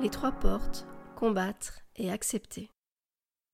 Les 0.00 0.08
trois 0.08 0.32
portes, 0.32 0.86
combattre 1.14 1.80
et 1.96 2.10
accepter. 2.10 2.70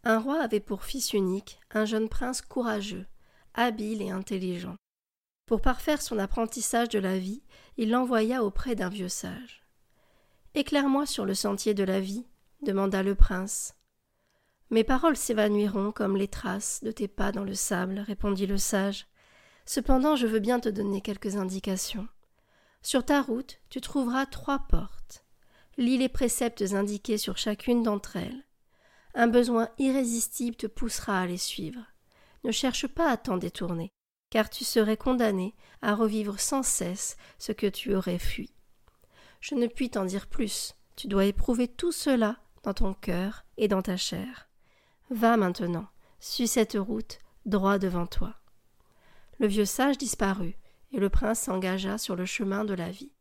Un 0.04 0.20
roi 0.20 0.40
avait 0.40 0.60
pour 0.60 0.84
fils 0.84 1.12
unique 1.12 1.58
un 1.72 1.84
jeune 1.84 2.08
prince 2.08 2.40
courageux, 2.40 3.04
habile 3.54 4.00
et 4.00 4.10
intelligent. 4.10 4.76
Pour 5.46 5.60
parfaire 5.60 6.00
son 6.00 6.20
apprentissage 6.20 6.88
de 6.88 7.00
la 7.00 7.18
vie, 7.18 7.42
il 7.78 7.90
l'envoya 7.90 8.44
auprès 8.44 8.76
d'un 8.76 8.88
vieux 8.88 9.08
sage. 9.08 9.66
Éclaire-moi 10.54 11.04
sur 11.04 11.24
le 11.24 11.34
sentier 11.34 11.74
de 11.74 11.82
la 11.82 11.98
vie, 11.98 12.26
demanda 12.62 13.02
le 13.02 13.16
prince. 13.16 13.74
Mes 14.70 14.84
paroles 14.84 15.16
s'évanouiront 15.16 15.90
comme 15.90 16.16
les 16.16 16.28
traces 16.28 16.80
de 16.84 16.92
tes 16.92 17.08
pas 17.08 17.32
dans 17.32 17.44
le 17.44 17.54
sable, 17.54 17.98
répondit 17.98 18.46
le 18.46 18.58
sage. 18.58 19.08
Cependant, 19.64 20.14
je 20.14 20.28
veux 20.28 20.38
bien 20.38 20.60
te 20.60 20.68
donner 20.68 21.00
quelques 21.00 21.34
indications. 21.34 22.06
Sur 22.82 23.04
ta 23.04 23.20
route, 23.20 23.58
tu 23.68 23.80
trouveras 23.80 24.26
trois 24.26 24.60
portes. 24.68 25.25
Lis 25.78 25.98
les 25.98 26.08
préceptes 26.08 26.64
indiqués 26.72 27.18
sur 27.18 27.36
chacune 27.36 27.82
d'entre 27.82 28.16
elles. 28.16 28.44
Un 29.14 29.26
besoin 29.26 29.68
irrésistible 29.78 30.56
te 30.56 30.66
poussera 30.66 31.20
à 31.20 31.26
les 31.26 31.38
suivre. 31.38 31.80
Ne 32.44 32.50
cherche 32.50 32.86
pas 32.86 33.10
à 33.10 33.16
t'en 33.16 33.36
détourner, 33.36 33.92
car 34.30 34.48
tu 34.48 34.64
serais 34.64 34.96
condamné 34.96 35.54
à 35.82 35.94
revivre 35.94 36.40
sans 36.40 36.62
cesse 36.62 37.16
ce 37.38 37.52
que 37.52 37.66
tu 37.66 37.94
aurais 37.94 38.18
fui. 38.18 38.54
Je 39.40 39.54
ne 39.54 39.66
puis 39.66 39.90
t'en 39.90 40.04
dire 40.04 40.26
plus, 40.26 40.74
tu 40.96 41.08
dois 41.08 41.26
éprouver 41.26 41.68
tout 41.68 41.92
cela 41.92 42.36
dans 42.62 42.74
ton 42.74 42.94
cœur 42.94 43.44
et 43.56 43.68
dans 43.68 43.82
ta 43.82 43.96
chair. 43.96 44.48
Va 45.10 45.36
maintenant, 45.36 45.86
suis 46.18 46.48
cette 46.48 46.76
route 46.78 47.18
droit 47.44 47.78
devant 47.78 48.06
toi. 48.06 48.34
Le 49.38 49.46
vieux 49.46 49.64
sage 49.64 49.98
disparut, 49.98 50.56
et 50.92 50.98
le 50.98 51.10
prince 51.10 51.40
s'engagea 51.40 51.98
sur 51.98 52.16
le 52.16 52.24
chemin 52.24 52.64
de 52.64 52.74
la 52.74 52.90
vie. 52.90 53.12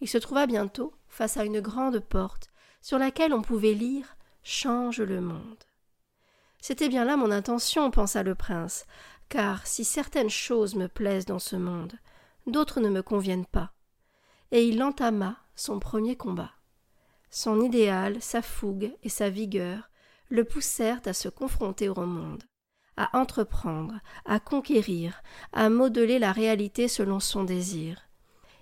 Il 0.00 0.08
se 0.08 0.18
trouva 0.18 0.46
bientôt 0.46 0.92
face 1.08 1.36
à 1.36 1.44
une 1.44 1.60
grande 1.60 2.00
porte 2.00 2.50
sur 2.80 2.98
laquelle 2.98 3.32
on 3.32 3.42
pouvait 3.42 3.74
lire 3.74 4.16
Change 4.42 5.00
le 5.00 5.20
monde. 5.20 5.64
C'était 6.60 6.88
bien 6.88 7.04
là 7.04 7.16
mon 7.16 7.30
intention, 7.30 7.90
pensa 7.90 8.22
le 8.22 8.34
prince, 8.34 8.86
car 9.28 9.66
si 9.66 9.84
certaines 9.84 10.30
choses 10.30 10.74
me 10.76 10.86
plaisent 10.86 11.26
dans 11.26 11.40
ce 11.40 11.56
monde, 11.56 11.94
d'autres 12.46 12.80
ne 12.80 12.88
me 12.88 13.02
conviennent 13.02 13.46
pas. 13.46 13.72
Et 14.52 14.66
il 14.68 14.82
entama 14.82 15.36
son 15.56 15.80
premier 15.80 16.16
combat. 16.16 16.52
Son 17.30 17.60
idéal, 17.60 18.22
sa 18.22 18.40
fougue 18.40 18.92
et 19.02 19.08
sa 19.08 19.30
vigueur 19.30 19.90
le 20.28 20.44
poussèrent 20.44 21.00
à 21.06 21.12
se 21.12 21.28
confronter 21.28 21.88
au 21.88 22.06
monde, 22.06 22.44
à 22.96 23.16
entreprendre, 23.18 24.00
à 24.24 24.40
conquérir, 24.40 25.22
à 25.52 25.68
modeler 25.68 26.18
la 26.18 26.32
réalité 26.32 26.88
selon 26.88 27.20
son 27.20 27.44
désir. 27.44 28.05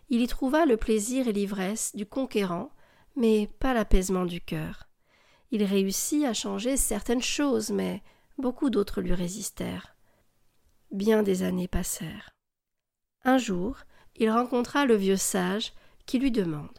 Il 0.09 0.21
y 0.21 0.27
trouva 0.27 0.67
le 0.67 0.77
plaisir 0.77 1.29
et 1.29 1.33
l'ivresse 1.33 1.95
du 1.95 2.07
conquérant, 2.07 2.71
mais 3.17 3.49
pas 3.59 3.75
l'apaisement 3.75 4.25
du 4.25 4.41
cœur. 4.41 4.89
Il 5.51 5.65
réussit 5.65 6.25
à 6.25 6.35
changer 6.35 6.77
certaines 6.77 7.23
choses, 7.23 7.71
mais 7.71 8.03
beaucoup 8.39 8.71
d'autres 8.71 9.01
lui 9.01 9.15
résistèrent. 9.15 9.97
Bien 10.91 11.23
des 11.23 11.43
années 11.43 11.69
passèrent. 11.69 12.31
Un 13.25 13.39
jour, 13.39 13.79
il 14.17 14.31
rencontra 14.31 14.85
le 14.85 14.97
vieux 14.97 15.17
sage 15.17 15.73
qui 16.07 16.19
lui 16.19 16.31
demande 16.31 16.79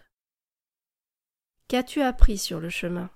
Qu'as-tu 1.67 2.02
appris 2.02 2.38
sur 2.38 2.60
le 2.60 2.70
chemin? 2.70 3.10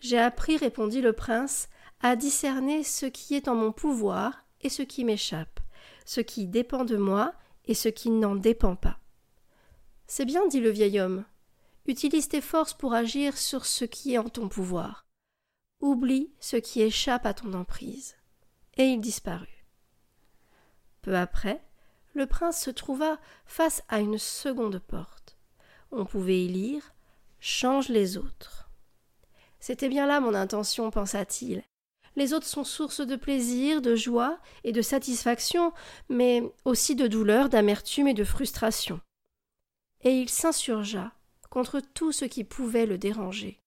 J'ai 0.00 0.18
appris, 0.18 0.56
répondit 0.56 1.00
le 1.00 1.12
prince, 1.12 1.68
à 2.00 2.16
discerner 2.16 2.84
ce 2.84 3.06
qui 3.06 3.34
est 3.34 3.48
en 3.48 3.54
mon 3.54 3.72
pouvoir 3.72 4.46
et 4.60 4.68
ce 4.68 4.82
qui 4.82 5.04
m'échappe, 5.04 5.60
ce 6.06 6.20
qui 6.20 6.46
dépend 6.46 6.84
de 6.84 6.96
moi 6.96 7.34
et 7.66 7.74
ce 7.74 7.88
qui 7.88 8.10
n'en 8.10 8.34
dépend 8.34 8.76
pas. 8.76 8.98
C'est 10.06 10.24
bien, 10.24 10.46
dit 10.48 10.60
le 10.60 10.70
vieil 10.70 11.00
homme. 11.00 11.24
Utilise 11.86 12.28
tes 12.28 12.40
forces 12.40 12.74
pour 12.74 12.94
agir 12.94 13.36
sur 13.38 13.64
ce 13.64 13.84
qui 13.84 14.14
est 14.14 14.18
en 14.18 14.28
ton 14.28 14.48
pouvoir. 14.48 15.06
Oublie 15.80 16.32
ce 16.40 16.56
qui 16.56 16.82
échappe 16.82 17.26
à 17.26 17.34
ton 17.34 17.52
emprise. 17.54 18.16
Et 18.76 18.84
il 18.84 19.00
disparut. 19.00 19.66
Peu 21.02 21.16
après, 21.16 21.64
le 22.12 22.26
prince 22.26 22.60
se 22.60 22.70
trouva 22.70 23.18
face 23.46 23.82
à 23.88 24.00
une 24.00 24.18
seconde 24.18 24.78
porte. 24.78 25.38
On 25.92 26.04
pouvait 26.04 26.44
y 26.44 26.48
lire 26.48 26.94
Change 27.40 27.88
les 27.88 28.18
autres. 28.18 28.70
C'était 29.60 29.88
bien 29.88 30.06
là 30.06 30.20
mon 30.20 30.34
intention, 30.34 30.90
pensa-t-il. 30.90 31.62
Les 32.20 32.34
autres 32.34 32.46
sont 32.46 32.64
source 32.64 33.00
de 33.00 33.16
plaisir, 33.16 33.80
de 33.80 33.96
joie 33.96 34.38
et 34.62 34.72
de 34.72 34.82
satisfaction, 34.82 35.72
mais 36.10 36.42
aussi 36.66 36.94
de 36.94 37.06
douleur, 37.06 37.48
d'amertume 37.48 38.08
et 38.08 38.12
de 38.12 38.24
frustration. 38.24 39.00
Et 40.02 40.10
il 40.20 40.28
s'insurgea 40.28 41.14
contre 41.48 41.80
tout 41.80 42.12
ce 42.12 42.26
qui 42.26 42.44
pouvait 42.44 42.84
le 42.84 42.98
déranger, 42.98 43.58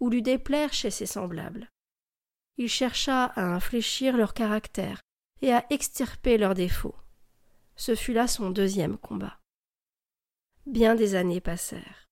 ou 0.00 0.10
lui 0.10 0.22
déplaire 0.22 0.72
chez 0.72 0.90
ses 0.90 1.06
semblables. 1.06 1.68
Il 2.56 2.68
chercha 2.68 3.26
à 3.26 3.42
infléchir 3.42 4.16
leur 4.16 4.34
caractère 4.34 5.00
et 5.40 5.52
à 5.52 5.64
extirper 5.70 6.36
leurs 6.36 6.54
défauts. 6.54 6.96
Ce 7.76 7.94
fut 7.94 8.12
là 8.12 8.26
son 8.26 8.50
deuxième 8.50 8.98
combat. 8.98 9.38
Bien 10.66 10.96
des 10.96 11.14
années 11.14 11.40
passèrent. 11.40 12.09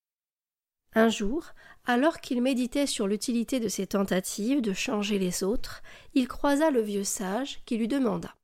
Un 0.95 1.09
jour, 1.09 1.53
alors 1.85 2.21
qu'il 2.21 2.43
méditait 2.43 2.87
sur 2.87 3.07
l'utilité 3.07 3.61
de 3.61 3.69
ses 3.69 3.87
tentatives 3.87 4.63
de 4.63 4.73
changer 4.73 5.19
les 5.19 5.43
autres, 5.43 5.83
il 6.15 6.29
croisa 6.29 6.71
le 6.71 6.81
vieux 6.81 7.05
sage 7.05 7.61
qui 7.65 7.77
lui 7.77 7.89
demanda 7.89 8.35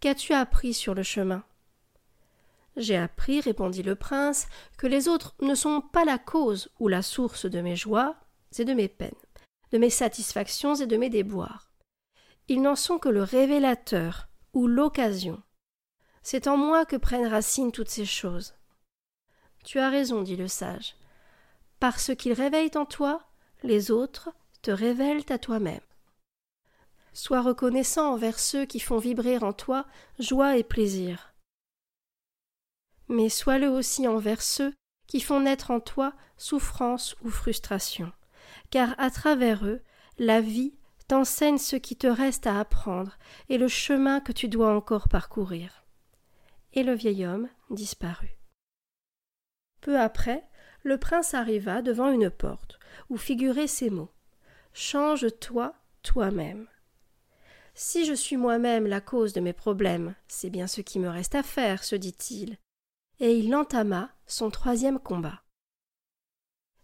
Qu'as-tu 0.00 0.32
appris 0.32 0.74
sur 0.74 0.94
le 0.94 1.02
chemin? 1.02 1.44
J'ai 2.76 2.96
appris, 2.96 3.40
répondit 3.40 3.82
le 3.82 3.96
prince, 3.96 4.46
que 4.76 4.86
les 4.86 5.08
autres 5.08 5.34
ne 5.40 5.54
sont 5.54 5.80
pas 5.80 6.04
la 6.04 6.18
cause 6.18 6.70
ou 6.78 6.86
la 6.86 7.02
source 7.02 7.46
de 7.46 7.60
mes 7.60 7.74
joies 7.74 8.14
et 8.56 8.64
de 8.64 8.72
mes 8.72 8.88
peines, 8.88 9.10
de 9.72 9.78
mes 9.78 9.90
satisfactions 9.90 10.76
et 10.76 10.86
de 10.86 10.96
mes 10.96 11.10
déboires. 11.10 11.72
Ils 12.46 12.62
n'en 12.62 12.76
sont 12.76 12.98
que 12.98 13.08
le 13.08 13.22
révélateur 13.22 14.28
ou 14.54 14.68
l'occasion. 14.68 15.42
C'est 16.22 16.46
en 16.46 16.56
moi 16.56 16.86
que 16.86 16.96
prennent 16.96 17.26
racine 17.26 17.72
toutes 17.72 17.90
ces 17.90 18.06
choses. 18.06 18.54
Tu 19.64 19.80
as 19.80 19.90
raison, 19.90 20.22
dit 20.22 20.36
le 20.36 20.48
sage. 20.48 20.94
Parce 21.80 22.14
qu'ils 22.16 22.32
réveillent 22.32 22.76
en 22.76 22.86
toi, 22.86 23.22
les 23.62 23.90
autres 23.90 24.30
te 24.62 24.70
révèlent 24.70 25.24
à 25.28 25.38
toi-même. 25.38 25.80
Sois 27.12 27.40
reconnaissant 27.40 28.12
envers 28.12 28.38
ceux 28.38 28.64
qui 28.64 28.80
font 28.80 28.98
vibrer 28.98 29.38
en 29.38 29.52
toi 29.52 29.86
joie 30.18 30.56
et 30.56 30.64
plaisir 30.64 31.28
mais 33.08 33.28
sois-le 33.28 33.68
aussi 33.68 34.06
envers 34.06 34.42
ceux 34.42 34.74
qui 35.06 35.20
font 35.20 35.40
naître 35.40 35.70
en 35.70 35.80
toi 35.80 36.12
souffrance 36.36 37.16
ou 37.22 37.30
frustration, 37.30 38.12
car 38.70 38.94
à 38.98 39.10
travers 39.10 39.64
eux, 39.64 39.82
la 40.18 40.40
vie 40.40 40.74
t'enseigne 41.08 41.58
ce 41.58 41.76
qui 41.76 41.96
te 41.96 42.06
reste 42.06 42.46
à 42.46 42.60
apprendre 42.60 43.16
et 43.48 43.56
le 43.56 43.68
chemin 43.68 44.20
que 44.20 44.32
tu 44.32 44.48
dois 44.48 44.74
encore 44.74 45.08
parcourir. 45.08 45.84
Et 46.74 46.82
le 46.82 46.92
vieil 46.92 47.24
homme 47.24 47.48
disparut. 47.70 48.36
Peu 49.80 49.98
après, 49.98 50.46
le 50.82 50.98
prince 50.98 51.34
arriva 51.34 51.82
devant 51.82 52.10
une 52.10 52.30
porte 52.30 52.78
où 53.10 53.16
figuraient 53.16 53.66
ces 53.66 53.90
mots 53.90 54.12
Change-toi 54.72 55.74
toi-même. 56.02 56.68
Si 57.74 58.04
je 58.04 58.12
suis 58.12 58.36
moi-même 58.36 58.86
la 58.86 59.00
cause 59.00 59.32
de 59.32 59.40
mes 59.40 59.52
problèmes, 59.52 60.14
c'est 60.26 60.50
bien 60.50 60.66
ce 60.66 60.80
qui 60.80 60.98
me 60.98 61.08
reste 61.08 61.34
à 61.34 61.42
faire, 61.42 61.84
se 61.84 61.96
dit-il, 61.96 62.58
et 63.20 63.36
il 63.36 63.54
entama 63.54 64.10
son 64.26 64.50
troisième 64.50 64.98
combat. 64.98 65.42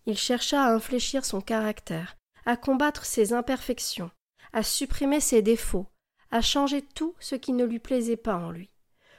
Il 0.07 0.19
chercha 0.19 0.63
à 0.63 0.73
infléchir 0.73 1.25
son 1.25 1.41
caractère, 1.41 2.17
à 2.45 2.57
combattre 2.57 3.05
ses 3.05 3.33
imperfections, 3.33 4.11
à 4.53 4.63
supprimer 4.63 5.21
ses 5.21 5.43
défauts, 5.43 5.87
à 6.31 6.41
changer 6.41 6.83
tout 6.83 7.15
ce 7.21 7.35
qui 7.35 7.53
ne 7.53 7.65
lui 7.65 7.79
plaisait 7.79 8.17
pas 8.17 8.37
en 8.37 8.51
lui, 8.51 8.71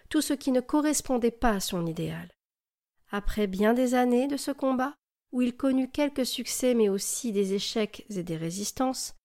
tout 0.10 0.22
ce 0.22 0.34
qui 0.34 0.52
ne 0.52 0.62
correspondait 0.62 1.32
pas 1.32 1.52
à 1.52 1.60
son 1.60 1.86
idéal. 1.86 2.35
Après 3.18 3.48
bien 3.48 3.74
des 3.74 3.94
années 3.94 4.28
de 4.28 4.36
ce 4.36 4.52
combat, 4.52 4.94
où 5.32 5.42
il 5.42 5.56
connut 5.56 5.90
quelques 5.90 6.26
succès 6.26 6.74
mais 6.74 6.90
aussi 6.90 7.32
des 7.32 7.54
échecs 7.54 8.06
et 8.10 8.24
des 8.24 8.36
résistances, 8.36 9.16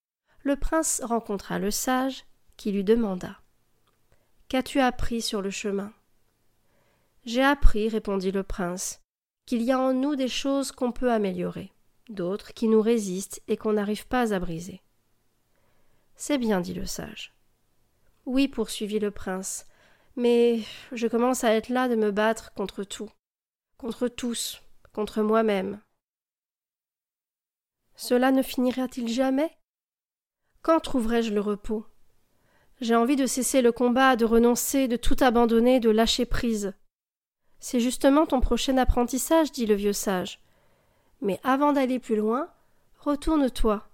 le 0.45 0.55
prince 0.55 1.01
rencontra 1.03 1.59
le 1.59 1.73
sage 1.73 2.25
qui 2.57 2.71
lui 2.71 2.85
demanda 2.85 3.41
Qu'as-tu 4.47 4.79
appris 4.79 5.21
sur 5.21 5.43
le 5.43 5.51
chemin 5.51 5.93
j'ai 7.25 7.43
appris, 7.43 7.89
répondit 7.89 8.31
le 8.31 8.45
prince, 8.45 9.01
qu'il 9.45 9.63
y 9.63 9.73
a 9.73 9.81
en 9.81 9.93
nous 9.93 10.15
des 10.15 10.29
choses 10.29 10.71
qu'on 10.71 10.93
peut 10.93 11.11
améliorer, 11.11 11.73
d'autres 12.09 12.55
qui 12.55 12.69
nous 12.69 12.81
résistent 12.81 13.43
et 13.49 13.57
qu'on 13.57 13.73
n'arrive 13.73 14.07
pas 14.07 14.33
à 14.33 14.39
briser. 14.39 14.83
C'est 16.15 16.39
bien, 16.39 16.61
dit 16.61 16.75
le 16.75 16.87
sage. 16.87 17.35
Oui, 18.25 18.47
poursuivit 18.47 19.01
le 19.01 19.11
prince, 19.11 19.67
mais 20.15 20.61
je 20.93 21.09
commence 21.09 21.43
à 21.43 21.55
être 21.55 21.71
là 21.71 21.89
de 21.89 21.97
me 21.97 22.13
battre 22.13 22.53
contre 22.55 22.85
tout, 22.85 23.11
contre 23.81 24.09
tous, 24.09 24.61
contre 24.93 25.23
moi-même. 25.23 25.81
Cela 27.95 28.31
ne 28.31 28.43
finira-t-il 28.43 29.09
jamais? 29.09 29.57
Quand 30.61 30.81
trouverai-je 30.81 31.33
le 31.33 31.41
repos? 31.41 31.87
J'ai 32.83 32.95
envie 32.95 33.17
de 33.17 33.25
cesser 33.25 33.63
le 33.63 33.73
combat, 33.73 34.17
de 34.17 34.27
renoncer, 34.27 34.87
de 34.87 34.97
tout 34.97 35.17
abandonner, 35.21 35.81
de 35.81 35.89
lâcher 35.89 36.27
prise. 36.27 36.75
C'est 37.59 37.81
justement 37.81 38.27
ton 38.27 38.41
prochain 38.41 38.77
apprentissage, 38.77 39.51
dit 39.51 39.65
le 39.65 39.77
vieux 39.77 39.95
sage. 39.95 40.43
Mais 41.23 41.41
avant 41.43 41.73
d'aller 41.73 41.99
plus 41.99 42.17
loin, 42.17 42.53
retourne-toi 42.99 43.89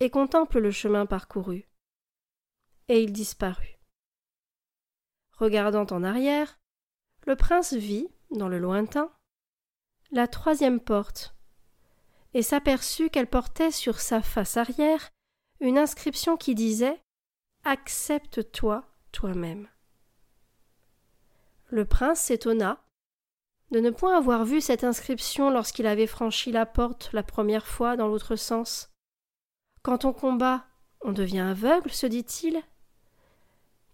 et 0.00 0.10
contemple 0.10 0.58
le 0.58 0.70
chemin 0.70 1.06
parcouru. 1.06 1.66
Et 2.88 3.02
il 3.02 3.12
disparut. 3.14 3.78
Regardant 5.38 5.86
en 5.96 6.04
arrière, 6.04 6.58
le 7.26 7.36
prince 7.36 7.72
vit, 7.72 8.13
dans 8.34 8.48
le 8.48 8.58
lointain, 8.58 9.10
la 10.10 10.28
troisième 10.28 10.80
porte, 10.80 11.34
et 12.34 12.42
s'aperçut 12.42 13.10
qu'elle 13.10 13.28
portait 13.28 13.70
sur 13.70 14.00
sa 14.00 14.20
face 14.20 14.56
arrière 14.56 15.10
une 15.60 15.78
inscription 15.78 16.36
qui 16.36 16.54
disait 16.54 17.00
Accepte-toi 17.64 18.84
toi-même. 19.12 19.68
Le 21.68 21.84
prince 21.84 22.20
s'étonna 22.20 22.84
de 23.70 23.80
ne 23.80 23.90
point 23.90 24.16
avoir 24.16 24.44
vu 24.44 24.60
cette 24.60 24.84
inscription 24.84 25.50
lorsqu'il 25.50 25.86
avait 25.86 26.06
franchi 26.06 26.52
la 26.52 26.66
porte 26.66 27.10
la 27.12 27.22
première 27.22 27.66
fois 27.66 27.96
dans 27.96 28.06
l'autre 28.06 28.36
sens. 28.36 28.90
Quand 29.82 30.04
on 30.04 30.12
combat, 30.12 30.66
on 31.00 31.12
devient 31.12 31.40
aveugle, 31.40 31.90
se 31.90 32.06
dit-il. 32.06 32.62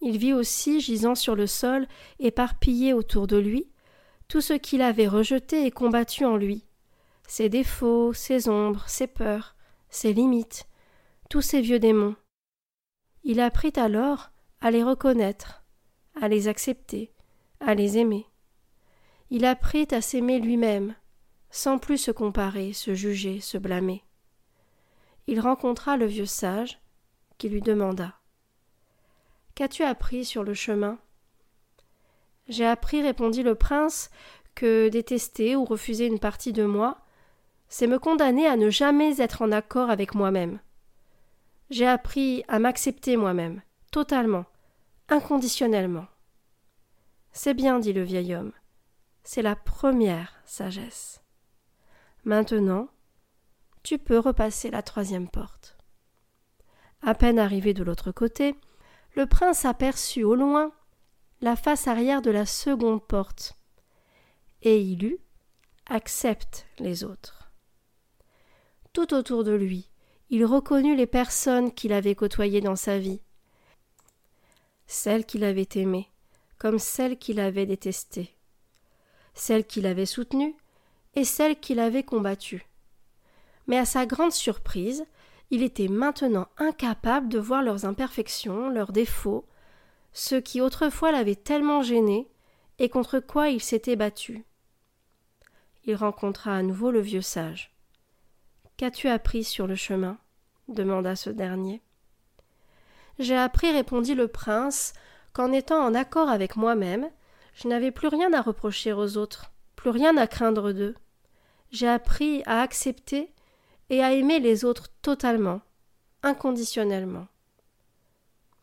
Il 0.00 0.18
vit 0.18 0.32
aussi, 0.32 0.80
gisant 0.80 1.14
sur 1.14 1.36
le 1.36 1.46
sol, 1.46 1.86
éparpillé 2.18 2.92
autour 2.92 3.26
de 3.26 3.36
lui, 3.36 3.69
tout 4.30 4.40
ce 4.40 4.52
qu'il 4.52 4.80
avait 4.80 5.08
rejeté 5.08 5.66
et 5.66 5.72
combattu 5.72 6.24
en 6.24 6.36
lui 6.36 6.64
ses 7.26 7.48
défauts, 7.48 8.12
ses 8.12 8.48
ombres, 8.48 8.88
ses 8.88 9.06
peurs, 9.06 9.54
ses 9.88 10.12
limites, 10.12 10.66
tous 11.28 11.42
ses 11.42 11.60
vieux 11.60 11.78
démons. 11.78 12.16
Il 13.22 13.38
apprit 13.38 13.72
alors 13.76 14.30
à 14.60 14.72
les 14.72 14.82
reconnaître, 14.82 15.62
à 16.20 16.26
les 16.26 16.48
accepter, 16.48 17.12
à 17.60 17.74
les 17.74 17.98
aimer. 17.98 18.26
Il 19.30 19.44
apprit 19.44 19.86
à 19.92 20.00
s'aimer 20.00 20.40
lui-même, 20.40 20.96
sans 21.50 21.78
plus 21.78 21.98
se 21.98 22.10
comparer, 22.10 22.72
se 22.72 22.94
juger, 22.94 23.40
se 23.40 23.58
blâmer. 23.58 24.04
Il 25.28 25.38
rencontra 25.38 25.96
le 25.96 26.06
vieux 26.06 26.26
sage, 26.26 26.80
qui 27.38 27.48
lui 27.48 27.62
demanda 27.62 28.14
Qu'as-tu 29.54 29.84
appris 29.84 30.24
sur 30.24 30.42
le 30.42 30.54
chemin? 30.54 30.98
J'ai 32.50 32.66
appris, 32.66 33.00
répondit 33.00 33.44
le 33.44 33.54
prince, 33.54 34.10
que 34.56 34.88
détester 34.88 35.54
ou 35.54 35.64
refuser 35.64 36.06
une 36.06 36.18
partie 36.18 36.52
de 36.52 36.64
moi, 36.64 36.98
c'est 37.68 37.86
me 37.86 38.00
condamner 38.00 38.48
à 38.48 38.56
ne 38.56 38.70
jamais 38.70 39.20
être 39.20 39.42
en 39.42 39.52
accord 39.52 39.88
avec 39.88 40.16
moi-même. 40.16 40.58
J'ai 41.70 41.86
appris 41.86 42.42
à 42.48 42.58
m'accepter 42.58 43.16
moi-même, 43.16 43.62
totalement, 43.92 44.46
inconditionnellement. 45.08 46.06
C'est 47.30 47.54
bien, 47.54 47.78
dit 47.78 47.92
le 47.92 48.02
vieil 48.02 48.34
homme. 48.34 48.52
C'est 49.22 49.42
la 49.42 49.54
première 49.54 50.34
sagesse. 50.44 51.22
Maintenant, 52.24 52.88
tu 53.84 53.96
peux 53.96 54.18
repasser 54.18 54.70
la 54.70 54.82
troisième 54.82 55.28
porte. 55.28 55.78
À 57.00 57.14
peine 57.14 57.38
arrivé 57.38 57.74
de 57.74 57.84
l'autre 57.84 58.10
côté, 58.10 58.56
le 59.14 59.26
prince 59.26 59.64
aperçut 59.64 60.24
au 60.24 60.34
loin 60.34 60.72
la 61.40 61.56
face 61.56 61.88
arrière 61.88 62.20
de 62.22 62.30
la 62.30 62.44
seconde 62.44 63.02
porte, 63.06 63.56
et 64.62 64.80
il 64.80 65.04
eut 65.04 65.20
accepte 65.86 66.66
les 66.78 67.02
autres. 67.02 67.50
Tout 68.92 69.14
autour 69.14 69.44
de 69.44 69.52
lui, 69.52 69.88
il 70.28 70.44
reconnut 70.44 70.94
les 70.94 71.06
personnes 71.06 71.72
qu'il 71.72 71.92
avait 71.92 72.14
côtoyées 72.14 72.60
dans 72.60 72.76
sa 72.76 72.98
vie, 72.98 73.22
celles 74.86 75.24
qu'il 75.24 75.44
avait 75.44 75.68
aimées, 75.74 76.10
comme 76.58 76.78
celles 76.78 77.18
qu'il 77.18 77.40
avait 77.40 77.66
détestées, 77.66 78.36
celles 79.34 79.64
qu'il 79.64 79.86
avait 79.86 80.06
soutenues 80.06 80.54
et 81.14 81.24
celles 81.24 81.58
qu'il 81.58 81.80
avait 81.80 82.02
combattues. 82.02 82.66
Mais 83.66 83.78
à 83.78 83.84
sa 83.84 84.04
grande 84.04 84.32
surprise, 84.32 85.06
il 85.50 85.62
était 85.62 85.88
maintenant 85.88 86.48
incapable 86.58 87.28
de 87.28 87.38
voir 87.38 87.62
leurs 87.62 87.84
imperfections, 87.84 88.68
leurs 88.68 88.92
défauts, 88.92 89.46
ce 90.12 90.34
qui 90.34 90.60
autrefois 90.60 91.12
l'avait 91.12 91.36
tellement 91.36 91.82
gêné 91.82 92.28
et 92.78 92.88
contre 92.88 93.20
quoi 93.20 93.48
il 93.48 93.60
s'était 93.60 93.96
battu. 93.96 94.44
Il 95.84 95.94
rencontra 95.94 96.54
à 96.54 96.62
nouveau 96.62 96.90
le 96.90 97.00
vieux 97.00 97.22
sage. 97.22 97.74
Qu'as-tu 98.76 99.08
appris 99.08 99.44
sur 99.44 99.66
le 99.66 99.74
chemin? 99.74 100.18
demanda 100.68 101.16
ce 101.16 101.30
dernier. 101.30 101.82
J'ai 103.18 103.36
appris, 103.36 103.70
répondit 103.70 104.14
le 104.14 104.28
prince, 104.28 104.94
qu'en 105.32 105.52
étant 105.52 105.84
en 105.84 105.94
accord 105.94 106.28
avec 106.28 106.56
moi-même, 106.56 107.10
je 107.54 107.68
n'avais 107.68 107.90
plus 107.90 108.08
rien 108.08 108.32
à 108.32 108.40
reprocher 108.40 108.92
aux 108.92 109.16
autres, 109.16 109.52
plus 109.76 109.90
rien 109.90 110.16
à 110.16 110.26
craindre 110.26 110.72
d'eux. 110.72 110.94
J'ai 111.70 111.88
appris 111.88 112.42
à 112.46 112.62
accepter 112.62 113.32
et 113.90 114.02
à 114.02 114.12
aimer 114.12 114.40
les 114.40 114.64
autres 114.64 114.88
totalement, 115.02 115.60
inconditionnellement. 116.22 117.26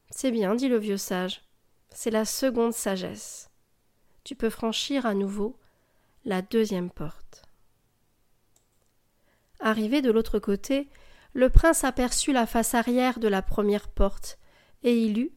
C'est 0.10 0.32
bien, 0.32 0.56
dit 0.56 0.70
le 0.70 0.78
vieux 0.78 0.98
sage, 0.98 1.42
c'est 1.90 2.12
la 2.12 2.26
seconde 2.26 2.74
sagesse. 2.74 3.50
Tu 4.24 4.36
peux 4.36 4.50
franchir 4.50 5.06
à 5.06 5.14
nouveau 5.14 5.58
la 6.26 6.42
deuxième 6.42 6.90
porte. 6.90 7.44
Arrivé 9.60 10.02
de 10.02 10.12
l'autre 10.12 10.40
côté, 10.40 10.88
le 11.34 11.50
prince 11.50 11.84
aperçut 11.84 12.32
la 12.32 12.46
face 12.46 12.74
arrière 12.74 13.20
de 13.20 13.28
la 13.28 13.42
première 13.42 13.90
porte, 13.90 14.38
et 14.84 14.98
il 14.98 15.20
eut 15.20 15.32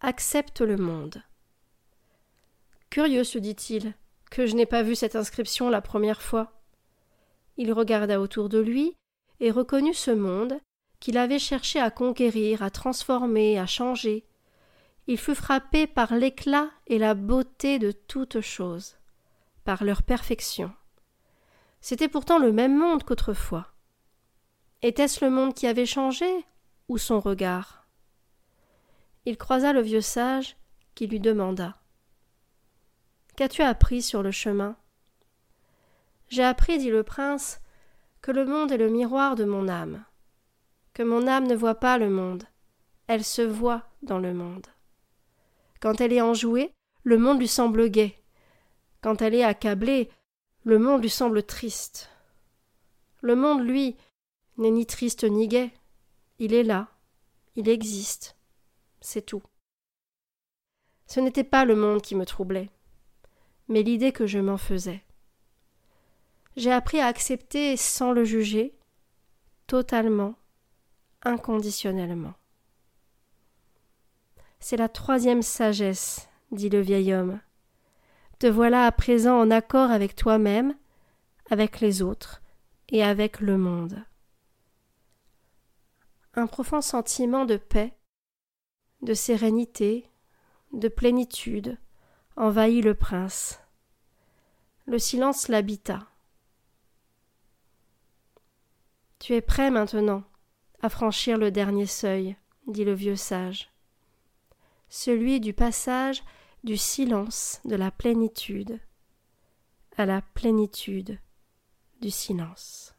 Accepte 0.00 0.60
le 0.60 0.76
monde. 0.76 1.22
Curieux, 2.90 3.24
se 3.24 3.38
dit-il, 3.38 3.94
que 4.30 4.46
je 4.46 4.54
n'ai 4.54 4.66
pas 4.66 4.82
vu 4.82 4.94
cette 4.94 5.16
inscription 5.16 5.70
la 5.70 5.80
première 5.80 6.20
fois. 6.20 6.60
Il 7.56 7.72
regarda 7.72 8.20
autour 8.20 8.48
de 8.48 8.58
lui 8.58 8.96
et 9.40 9.50
reconnut 9.50 9.94
ce 9.94 10.10
monde 10.10 10.60
qu'il 11.04 11.18
avait 11.18 11.38
cherché 11.38 11.78
à 11.78 11.90
conquérir, 11.90 12.62
à 12.62 12.70
transformer, 12.70 13.58
à 13.58 13.66
changer. 13.66 14.24
Il 15.06 15.18
fut 15.18 15.34
frappé 15.34 15.86
par 15.86 16.14
l'éclat 16.14 16.70
et 16.86 16.96
la 16.96 17.12
beauté 17.12 17.78
de 17.78 17.92
toutes 17.92 18.40
choses, 18.40 18.96
par 19.64 19.84
leur 19.84 20.02
perfection. 20.02 20.72
C'était 21.82 22.08
pourtant 22.08 22.38
le 22.38 22.52
même 22.52 22.74
monde 22.74 23.04
qu'autrefois. 23.04 23.66
Était-ce 24.80 25.22
le 25.22 25.30
monde 25.30 25.52
qui 25.52 25.66
avait 25.66 25.84
changé 25.84 26.46
ou 26.88 26.96
son 26.96 27.20
regard? 27.20 27.86
Il 29.26 29.36
croisa 29.36 29.74
le 29.74 29.82
vieux 29.82 30.00
sage 30.00 30.56
qui 30.94 31.06
lui 31.06 31.20
demanda 31.20 31.76
Qu'as-tu 33.36 33.60
appris 33.60 34.00
sur 34.00 34.22
le 34.22 34.30
chemin? 34.30 34.74
J'ai 36.30 36.44
appris, 36.44 36.78
dit 36.78 36.88
le 36.88 37.02
prince, 37.02 37.60
que 38.22 38.32
le 38.32 38.46
monde 38.46 38.72
est 38.72 38.78
le 38.78 38.88
miroir 38.88 39.34
de 39.34 39.44
mon 39.44 39.68
âme, 39.68 40.02
que 40.94 41.02
mon 41.02 41.26
âme 41.26 41.46
ne 41.46 41.54
voit 41.54 41.74
pas 41.74 41.98
le 41.98 42.08
monde, 42.08 42.44
elle 43.06 43.24
se 43.24 43.42
voit 43.42 43.84
dans 44.02 44.18
le 44.18 44.32
monde. 44.32 44.66
Quand 45.80 46.00
elle 46.00 46.12
est 46.12 46.20
enjouée, 46.20 46.72
le 47.02 47.18
monde 47.18 47.38
lui 47.38 47.48
semble 47.48 47.88
gai. 47.90 48.16
Quand 49.02 49.20
elle 49.20 49.34
est 49.34 49.44
accablée, 49.44 50.08
le 50.62 50.78
monde 50.78 51.02
lui 51.02 51.10
semble 51.10 51.42
triste. 51.42 52.08
Le 53.20 53.36
monde, 53.36 53.60
lui, 53.66 53.96
n'est 54.56 54.70
ni 54.70 54.86
triste 54.86 55.24
ni 55.24 55.48
gai. 55.48 55.72
Il 56.38 56.54
est 56.54 56.62
là, 56.62 56.88
il 57.56 57.68
existe. 57.68 58.36
C'est 59.00 59.26
tout. 59.26 59.42
Ce 61.06 61.20
n'était 61.20 61.44
pas 61.44 61.66
le 61.66 61.76
monde 61.76 62.00
qui 62.00 62.14
me 62.14 62.24
troublait, 62.24 62.70
mais 63.68 63.82
l'idée 63.82 64.12
que 64.12 64.26
je 64.26 64.38
m'en 64.38 64.56
faisais 64.56 65.04
j'ai 66.56 66.72
appris 66.72 67.00
à 67.00 67.06
accepter 67.06 67.76
sans 67.76 68.12
le 68.12 68.24
juger, 68.24 68.74
totalement, 69.66 70.36
inconditionnellement. 71.24 72.34
C'est 74.60 74.76
la 74.76 74.88
troisième 74.88 75.42
sagesse, 75.42 76.28
dit 76.50 76.68
le 76.68 76.80
vieil 76.80 77.12
homme. 77.12 77.40
Te 78.38 78.46
voilà 78.46 78.86
à 78.86 78.92
présent 78.92 79.38
en 79.38 79.50
accord 79.50 79.90
avec 79.90 80.16
toi-même, 80.16 80.76
avec 81.50 81.80
les 81.80 82.02
autres 82.02 82.42
et 82.88 83.02
avec 83.02 83.40
le 83.40 83.58
monde. 83.58 84.04
Un 86.34 86.46
profond 86.46 86.80
sentiment 86.80 87.44
de 87.44 87.56
paix, 87.56 87.96
de 89.02 89.14
sérénité, 89.14 90.10
de 90.72 90.88
plénitude 90.88 91.78
envahit 92.36 92.84
le 92.84 92.94
prince. 92.94 93.60
Le 94.86 94.98
silence 94.98 95.48
l'habita. 95.48 96.08
Tu 99.20 99.34
es 99.34 99.40
prêt 99.40 99.70
maintenant? 99.70 100.24
À 100.84 100.90
franchir 100.90 101.38
le 101.38 101.50
dernier 101.50 101.86
seuil, 101.86 102.36
dit 102.66 102.84
le 102.84 102.92
vieux 102.92 103.16
sage, 103.16 103.70
celui 104.90 105.40
du 105.40 105.54
passage 105.54 106.22
du 106.62 106.76
silence 106.76 107.62
de 107.64 107.74
la 107.74 107.90
plénitude 107.90 108.78
à 109.96 110.04
la 110.04 110.20
plénitude 110.20 111.18
du 112.02 112.10
silence. 112.10 112.94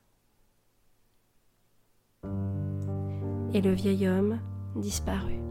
Et 3.54 3.62
le 3.62 3.74
vieil 3.74 4.08
homme 4.08 4.42
disparut. 4.75 5.45